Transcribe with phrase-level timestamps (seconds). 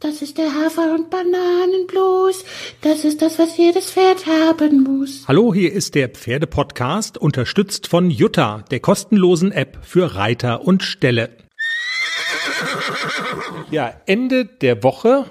[0.00, 2.44] Das ist der Hafer- und Bananenblues.
[2.82, 5.24] Das ist das, was jedes Pferd haben muss.
[5.26, 11.30] Hallo, hier ist der Pferdepodcast, unterstützt von Jutta, der kostenlosen App für Reiter und Ställe.
[13.70, 15.30] Ja, Ende der Woche,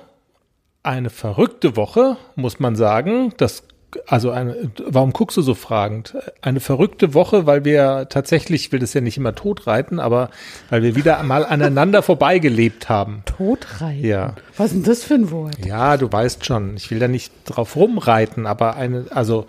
[0.82, 3.34] eine verrückte Woche, muss man sagen.
[3.38, 3.68] Das
[4.08, 6.16] also eine, warum guckst du so fragend?
[6.42, 10.30] Eine verrückte Woche, weil wir tatsächlich, ich will das ja nicht immer totreiten, aber
[10.70, 13.24] weil wir wieder mal aneinander vorbeigelebt haben.
[13.26, 14.06] Totreiten?
[14.06, 14.36] Ja.
[14.58, 15.66] Was ist denn das für ein Wort?
[15.66, 19.46] Ja, du weißt schon, ich will da nicht drauf rumreiten, aber eine, also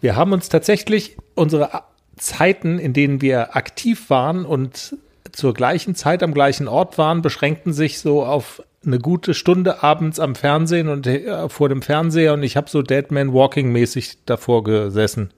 [0.00, 1.82] wir haben uns tatsächlich unsere
[2.16, 4.96] Zeiten, in denen wir aktiv waren und
[5.32, 10.18] zur gleichen Zeit am gleichen Ort waren, beschränkten sich so auf eine gute Stunde abends
[10.18, 14.64] am Fernsehen und äh, vor dem Fernseher und ich habe so Deadman Walking mäßig davor
[14.64, 15.32] gesessen.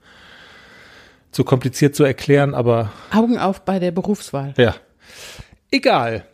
[1.31, 4.55] Zu kompliziert zu erklären, aber Augen auf bei der Berufswahl.
[4.57, 4.77] Ja.
[5.71, 6.25] Egal.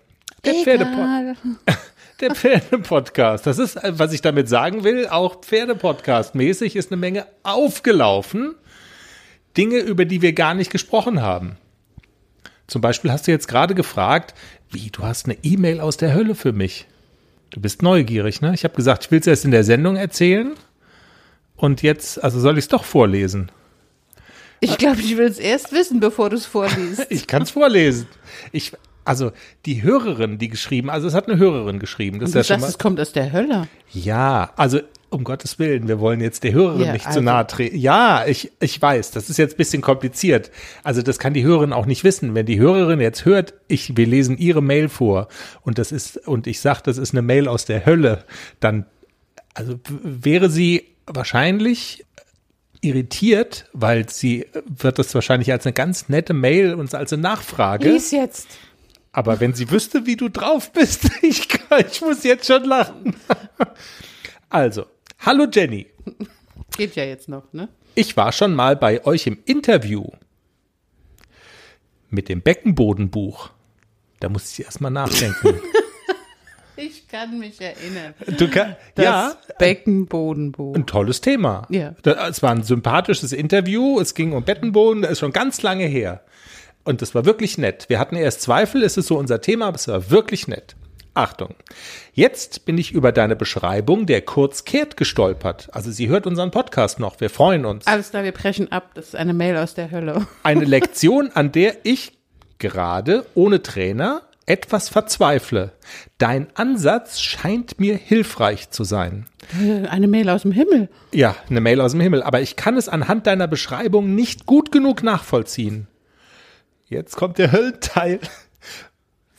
[0.44, 0.64] Der Egal.
[0.64, 1.40] Pferdepodcast.
[2.20, 3.46] Der Pferdepodcast.
[3.46, 8.54] Das ist, was ich damit sagen will, auch Pferdepodcast-mäßig ist eine Menge aufgelaufen.
[9.56, 11.56] Dinge, über die wir gar nicht gesprochen haben.
[12.66, 14.34] Zum Beispiel hast du jetzt gerade gefragt,
[14.70, 16.86] wie, du hast eine E-Mail aus der Hölle für mich.
[17.50, 18.54] Du bist neugierig, ne?
[18.54, 20.54] Ich habe gesagt, ich will es erst in der Sendung erzählen.
[21.56, 23.50] Und jetzt, also soll ich es doch vorlesen?
[24.60, 27.06] Ich glaube, ich will es erst wissen, bevor du es vorliest.
[27.10, 28.06] Ich kann es vorlesen.
[28.52, 28.72] Ich,
[29.04, 29.32] also
[29.66, 32.20] die Hörerin, die geschrieben, also es hat eine Hörerin geschrieben.
[32.20, 33.68] Das Und du ist ja schon sagst, mal, es kommt aus der Hölle.
[33.92, 37.46] ja, also um Gottes Willen, wir wollen jetzt der Hörerin Ja, nicht also- zu nahe
[37.46, 37.76] treten.
[37.76, 40.50] Ja, ich, ich weiß, das ist jetzt ein bisschen kompliziert.
[40.84, 42.34] Also das kann die Hörerin auch nicht wissen.
[42.34, 45.28] Wenn die Hörerin jetzt hört, ich, wir lesen ihre Mail vor
[45.62, 48.24] und das ist, und ich sage, das ist eine Mail aus der Hölle,
[48.60, 48.86] dann,
[49.54, 52.04] also wäre sie wahrscheinlich
[52.82, 57.90] irritiert, weil sie wird das wahrscheinlich als eine ganz nette Mail und als eine Nachfrage.
[57.90, 58.48] Lies jetzt.
[59.12, 61.48] Aber wenn sie wüsste, wie du drauf bist, ich,
[61.90, 63.16] ich muss jetzt schon lachen.
[64.48, 64.86] Also,
[65.20, 65.86] hallo Jenny.
[66.76, 67.68] Geht ja jetzt noch, ne?
[67.94, 70.06] Ich war schon mal bei euch im Interview
[72.08, 73.50] mit dem Beckenbodenbuch.
[74.20, 75.60] Da muss ich erst mal nachdenken.
[76.82, 78.14] Ich kann mich erinnern.
[78.38, 80.74] Du kann, Das ja, Beckenbodenbuch.
[80.74, 81.66] ein tolles Thema.
[81.68, 81.94] Ja.
[82.26, 84.00] Es war ein sympathisches Interview.
[84.00, 85.02] Es ging um Bettenboden.
[85.02, 86.22] Das ist schon ganz lange her.
[86.84, 87.90] Und das war wirklich nett.
[87.90, 90.74] Wir hatten erst Zweifel, ist es so unser Thema, aber es war wirklich nett.
[91.14, 91.54] Achtung.
[92.12, 95.68] Jetzt bin ich über deine Beschreibung der kurz kehrt gestolpert.
[95.72, 97.20] Also sie hört unseren Podcast noch.
[97.20, 97.86] Wir freuen uns.
[97.86, 98.90] Alles klar, wir brechen ab.
[98.94, 100.26] Das ist eine Mail aus der Hölle.
[100.42, 102.12] Eine Lektion, an der ich
[102.58, 105.72] gerade ohne Trainer etwas verzweifle.
[106.18, 109.26] Dein Ansatz scheint mir hilfreich zu sein.
[109.88, 110.88] Eine Mail aus dem Himmel.
[111.12, 112.22] Ja, eine Mail aus dem Himmel.
[112.22, 115.86] Aber ich kann es anhand deiner Beschreibung nicht gut genug nachvollziehen.
[116.88, 118.18] Jetzt kommt der Höllenteil.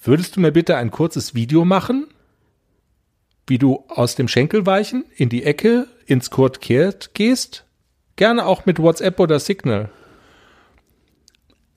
[0.01, 2.07] Würdest du mir bitte ein kurzes Video machen,
[3.47, 7.65] wie du aus dem Schenkelweichen in die Ecke ins Kurt Kehrt gehst?
[8.15, 9.89] Gerne auch mit WhatsApp oder Signal.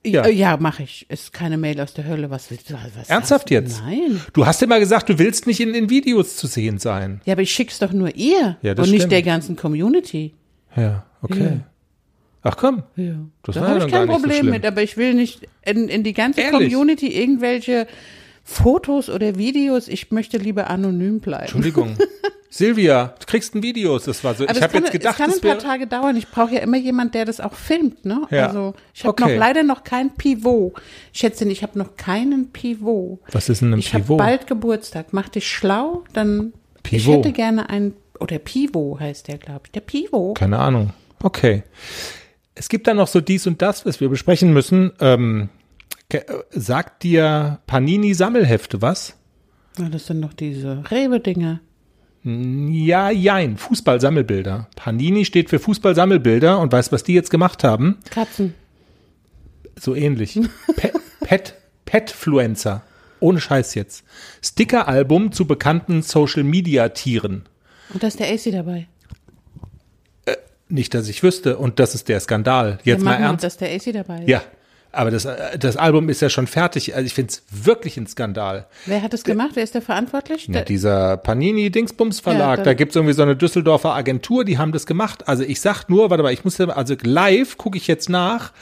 [0.03, 0.27] Ja.
[0.27, 1.09] Ja, ja mache ich.
[1.09, 2.29] Ist keine Mail aus der Hölle.
[2.29, 2.75] Was willst du?
[2.95, 3.81] Was Ernsthaft jetzt?
[3.81, 4.21] Nein.
[4.33, 7.21] Du hast immer gesagt, du willst nicht in den Videos zu sehen sein.
[7.25, 9.11] Ja, aber ich schick's doch nur ihr Ja, und nicht stimmt.
[9.11, 10.35] der ganzen Community.
[10.75, 11.61] Ja, okay.
[12.47, 12.83] Ach komm.
[12.95, 13.15] Ja.
[13.43, 14.49] Das da habe ich kein so Problem schlimm.
[14.51, 16.71] mit, aber ich will nicht in, in die ganze Ehrlich?
[16.71, 17.87] Community irgendwelche
[18.43, 19.87] Fotos oder Videos.
[19.87, 21.43] Ich möchte lieber anonym bleiben.
[21.45, 21.97] Entschuldigung.
[22.51, 23.97] Silvia, du kriegst ein Video.
[23.97, 24.43] Das war so.
[24.45, 25.57] Aber ich habe kann, jetzt gedacht, es kann ein paar.
[25.57, 26.15] Tage dauern.
[26.15, 28.05] Ich brauche ja immer jemand, der das auch filmt.
[28.05, 28.21] Ne?
[28.29, 28.45] Ja.
[28.47, 29.33] Also ich habe Okay.
[29.33, 30.73] noch leider noch kein Pivot.
[31.11, 33.19] Schätzchen, ich habe noch keinen Pivot.
[33.31, 34.19] Was ist denn ein Ich habe Pivot?
[34.19, 35.07] bald Geburtstag.
[35.11, 37.17] Mach dich schlau, dann ich Pivot.
[37.25, 39.71] hätte gerne ein oder Pivot heißt der, glaube ich.
[39.71, 40.37] Der Pivot.
[40.37, 40.91] Keine Ahnung.
[41.23, 41.63] Okay.
[42.55, 44.93] Es gibt da noch so dies und das, was wir besprechen müssen.
[44.99, 45.49] Ähm,
[46.09, 46.21] äh,
[46.51, 49.17] sagt dir Panini Sammelhefte was?
[49.77, 51.59] Ja, das sind noch diese Rewe-Dinger.
[52.23, 53.57] Ja, jein.
[53.57, 54.67] Fußball-Sammelbilder.
[54.75, 57.99] Panini steht für Fußball-Sammelbilder und weißt, was die jetzt gemacht haben?
[58.09, 58.55] Katzen.
[59.79, 60.39] So ähnlich.
[60.75, 61.55] Pet, Pet,
[61.85, 62.81] Petfluencer.
[63.19, 64.03] Ohne Scheiß jetzt.
[64.41, 67.43] Sticker-Album zu bekannten Social-Media-Tieren.
[67.93, 68.87] Und da ist der AC dabei.
[70.67, 71.57] Nicht, dass ich wüsste.
[71.57, 72.79] Und das ist der Skandal.
[72.83, 73.43] Jetzt mal ernst.
[73.43, 74.29] dass der AC dabei ist.
[74.29, 74.41] Ja.
[74.91, 76.95] Aber das, äh, das Album ist ja schon fertig.
[76.95, 78.65] Also ich finde es wirklich ein Skandal.
[78.85, 79.51] Wer hat das gemacht?
[79.55, 80.47] Wer ist der verantwortlich?
[80.47, 84.85] Ja, dieser Panini-Dingsbums-Verlag, Ja, da da- gibt's irgendwie so eine Düsseldorfer Agentur, die haben das
[84.85, 85.27] gemacht.
[85.27, 88.53] Also ich sag nur, warte mal, ich muss also live gucke ich jetzt nach,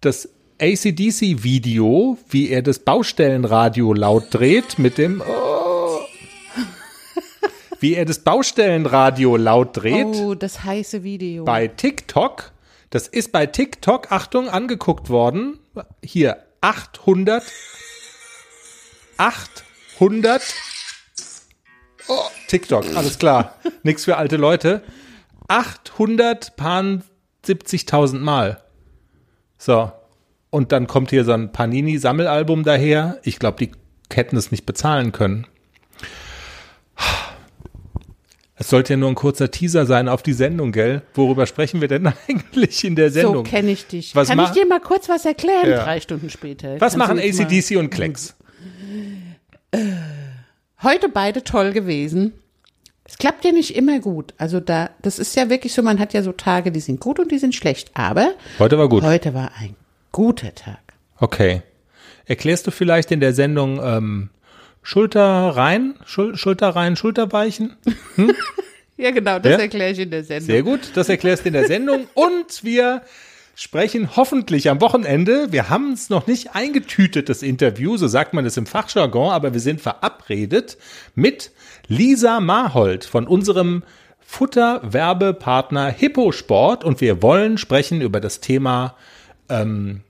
[0.00, 0.28] das
[0.60, 5.49] ACDC-Video, wie er das Baustellenradio laut dreht mit dem oh,
[7.80, 11.44] wie er das Baustellenradio laut dreht oh, das heiße Video.
[11.44, 12.52] bei TikTok.
[12.90, 15.58] Das ist bei TikTok, Achtung, angeguckt worden.
[16.02, 17.44] Hier, 800,
[19.16, 20.42] 800
[22.08, 22.18] Oh,
[22.48, 23.54] TikTok, alles klar.
[23.84, 24.82] Nix für alte Leute.
[25.48, 28.60] 870.000 Mal.
[29.58, 29.92] So.
[30.50, 33.18] Und dann kommt hier so ein Panini-Sammelalbum daher.
[33.22, 33.70] Ich glaube, die
[34.12, 35.46] hätten es nicht bezahlen können.
[38.60, 41.00] Es sollte ja nur ein kurzer Teaser sein auf die Sendung, gell?
[41.14, 43.46] Worüber sprechen wir denn eigentlich in der Sendung?
[43.46, 44.14] So kenne ich dich.
[44.14, 45.70] Was Kann ich dir mal kurz was erklären?
[45.70, 45.82] Ja.
[45.82, 46.74] Drei Stunden später.
[46.74, 48.36] Was Kannst machen ACDC und Klecks?
[50.82, 52.34] Heute beide toll gewesen.
[53.04, 54.34] Es klappt ja nicht immer gut.
[54.36, 57.18] Also da, das ist ja wirklich so, man hat ja so Tage, die sind gut
[57.18, 57.90] und die sind schlecht.
[57.94, 59.02] Aber Heute war gut.
[59.02, 59.74] heute war ein
[60.12, 60.80] guter Tag.
[61.18, 61.62] Okay.
[62.26, 64.28] Erklärst du vielleicht in der Sendung ähm,
[64.82, 67.76] Schulter rein, Schul Schulter rein, Schulterweichen?
[68.96, 69.58] Ja, genau, das Ja?
[69.60, 70.46] erkläre ich in der Sendung.
[70.46, 72.06] Sehr gut, das erklärst du in der Sendung.
[72.14, 73.00] Und wir
[73.54, 75.52] sprechen hoffentlich am Wochenende.
[75.52, 79.54] Wir haben es noch nicht eingetütet, das Interview, so sagt man es im Fachjargon, aber
[79.54, 80.76] wir sind verabredet
[81.14, 81.50] mit
[81.88, 83.84] Lisa Mahold von unserem
[84.20, 88.96] Futterwerbepartner Hipposport und wir wollen sprechen über das Thema
[89.48, 90.02] ähm,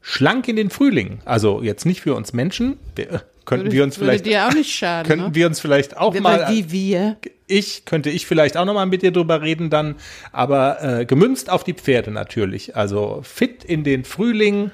[0.00, 1.20] schlank in den Frühling.
[1.26, 2.78] Also jetzt nicht für uns Menschen.
[2.96, 5.34] Wir, äh, könnten Würde- wir uns vielleicht dir auch nicht schaden, könnten ne?
[5.34, 7.16] wir uns vielleicht auch Weil mal wie wir.
[7.46, 9.96] ich könnte ich vielleicht auch noch mal mit dir drüber reden dann,
[10.32, 12.76] aber äh, gemünzt auf die Pferde natürlich.
[12.76, 14.70] Also fit in den Frühling,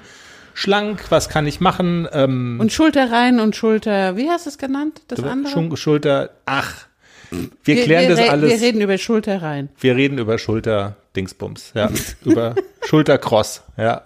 [0.53, 1.05] schlank.
[1.09, 2.07] Was kann ich machen?
[2.11, 5.01] Ähm, Und Schulter rein und Schulter, wie hast du es genannt?
[5.07, 5.75] Das andere?
[5.77, 6.31] Schulter.
[6.45, 6.73] Ach,
[7.63, 8.51] wir klären das re- alles.
[8.51, 9.69] Wir reden über Schulter rein.
[9.79, 11.89] Wir reden über Schulter-Dingsbums, ja,
[12.23, 12.55] über
[12.85, 14.03] Schultercross, ja.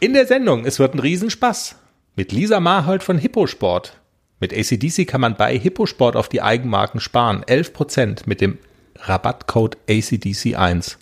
[0.00, 1.74] In der Sendung, es wird ein Riesenspaß.
[2.18, 3.96] Mit Lisa Marhold von Hipposport.
[4.40, 7.44] Mit ACDC kann man bei Hipposport auf die Eigenmarken sparen.
[7.44, 8.58] 11% mit dem
[8.96, 10.96] Rabattcode ACDC1.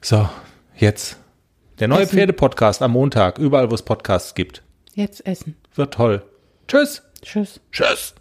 [0.00, 0.28] So,
[0.76, 1.16] jetzt.
[1.80, 2.06] Der neue.
[2.06, 4.62] Pferdepodcast am Montag, überall wo es Podcasts gibt.
[4.94, 5.56] Jetzt essen.
[5.74, 6.22] Wird toll.
[6.68, 7.02] Tschüss.
[7.22, 7.58] Tschüss.
[7.72, 8.14] Tschüss.